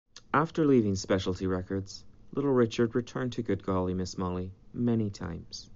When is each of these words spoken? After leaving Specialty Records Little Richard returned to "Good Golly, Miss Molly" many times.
After 0.33 0.65
leaving 0.65 0.95
Specialty 0.95 1.45
Records 1.45 2.05
Little 2.33 2.49
Richard 2.53 2.95
returned 2.95 3.33
to 3.33 3.43
"Good 3.43 3.61
Golly, 3.61 3.93
Miss 3.93 4.17
Molly" 4.17 4.51
many 4.73 5.11
times. 5.11 5.69